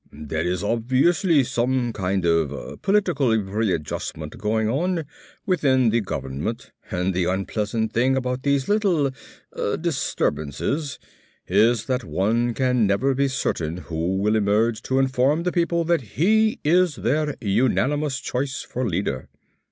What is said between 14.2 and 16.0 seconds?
emerge to inform the people